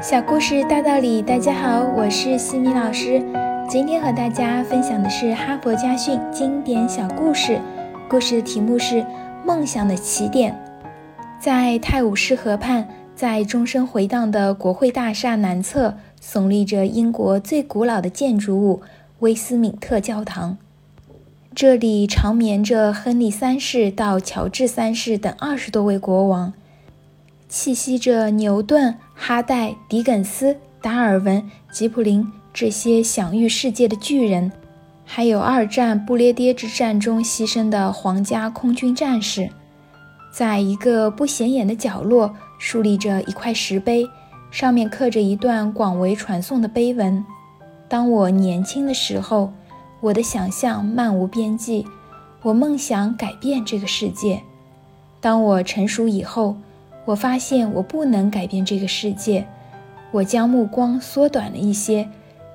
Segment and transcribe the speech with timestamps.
[0.00, 3.20] 小故事大道理，大家好，我是西米老师。
[3.68, 7.60] 今天和大家分享的是哈佛家训经典小故事，
[8.08, 9.02] 故事的题目是
[9.44, 10.52] 《梦想的起点》。
[11.40, 18.80] 在泰晤士河畔，在钟声回荡的国会大厦南侧，耸立着英国最古老的建筑物——
[19.18, 20.56] 威斯敏特教堂。
[21.56, 26.52] 这里长眠着亨利三世到乔治三世等二十多位国王。
[27.50, 34.52] 栖息着牛顿、哈代、狄更斯、达尔文、吉普林这些享誉世界的巨人，
[35.06, 39.48] 还有二战不列颠之战中牺牲的皇家空军战士。
[40.30, 44.06] 在一个不显眼的角落，竖立着一块石碑，
[44.50, 47.24] 上面刻着一段广为传颂的碑文
[47.88, 49.50] ：“当我年轻的时候，
[50.00, 51.86] 我的想象漫无边际，
[52.42, 54.42] 我梦想改变这个世界。
[55.18, 56.54] 当我成熟以后。”
[57.08, 59.46] 我发现我不能改变这个世界，
[60.10, 62.06] 我将目光缩短了一些，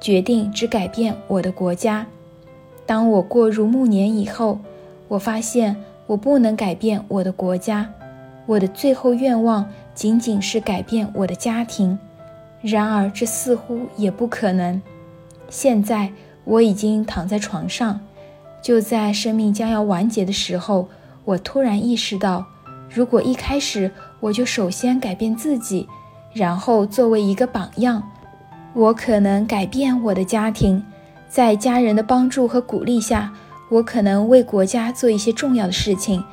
[0.00, 2.04] 决定只改变我的国家。
[2.84, 4.58] 当我过入暮年以后，
[5.06, 5.76] 我发现
[6.08, 7.88] 我不能改变我的国家，
[8.44, 11.96] 我的最后愿望仅仅是改变我的家庭。
[12.60, 14.82] 然而这似乎也不可能。
[15.48, 16.10] 现在
[16.42, 18.00] 我已经躺在床上，
[18.60, 20.88] 就在生命将要完结的时候，
[21.24, 22.44] 我突然意识到。
[22.92, 25.88] 如果一开始我就首先改变自己，
[26.32, 28.02] 然后作为一个榜样，
[28.74, 30.84] 我可能改变我的家庭。
[31.28, 33.32] 在家人的帮助和鼓励下，
[33.70, 36.24] 我可能为国家做一些重要的事情。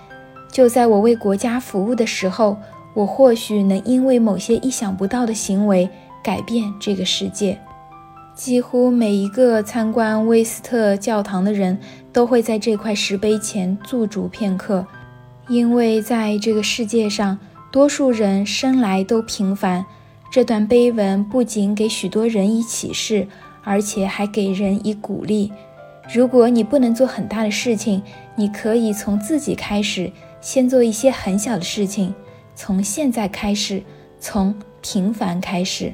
[0.52, 2.58] 就在我为国家服务的时候，
[2.95, 5.88] 我或许能因为某些意想不到的行为
[6.23, 7.59] 改变这个世界。
[8.33, 11.78] 几乎每一个参观威斯特教堂的人
[12.11, 14.85] 都会在这块石碑前驻足片刻。
[15.48, 17.38] 因为在这个世界上，
[17.72, 19.86] 多数人生来都平凡。
[20.30, 23.28] 这段碑文不仅给许多人以启示，
[23.64, 25.52] 而且还给人以鼓励。
[26.13, 28.02] 如果你不能做很大的事情，
[28.35, 32.14] 你可以从自己开始，先做一些很小的事情。
[32.53, 33.81] 从现在开始，
[34.19, 35.94] 从平凡开始。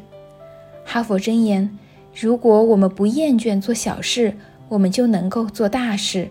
[0.83, 1.77] 哈佛箴言：
[2.15, 4.35] 如果我们不厌倦做小事，
[4.69, 6.29] 我们就能够做大事。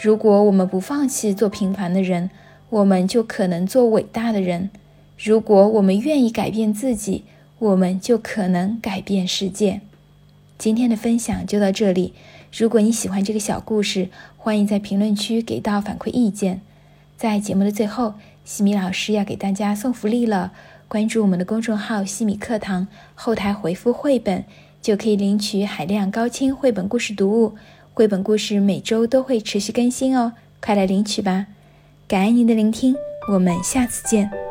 [0.00, 2.30] 如果我们不放弃做平凡的人，
[2.74, 4.68] 我们就可能做伟大的人。
[5.16, 7.22] 如果我们愿意改变自己，
[7.60, 9.80] 我们就可能改变世界。
[10.58, 12.14] 今天的分享就到这里。
[12.52, 16.62] 如果你喜欢这个小故事，欢迎在评论区给到反馈意见。
[17.16, 18.14] 在节目的最后，
[18.44, 20.52] 西米老师要给大家送福利了。
[20.88, 24.44] 关注我们的公众号“西米课堂”，后台回复“绘本”，
[24.82, 27.54] 就可以领取海量高清绘本故事读物。
[27.92, 31.46] 绘本故事每周都会持续更新哦，快来领取吧！
[32.06, 32.94] 感恩您的聆听，
[33.32, 34.43] 我们下次见。